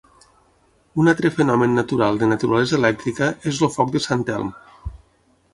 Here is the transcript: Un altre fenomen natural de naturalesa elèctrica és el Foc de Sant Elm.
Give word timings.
Un 1.03 1.11
altre 1.11 1.31
fenomen 1.35 1.77
natural 1.79 2.17
de 2.23 2.31
naturalesa 2.31 2.79
elèctrica 2.79 3.31
és 3.53 3.63
el 3.69 3.73
Foc 3.79 3.93
de 3.97 4.03
Sant 4.07 4.29
Elm. 4.39 4.51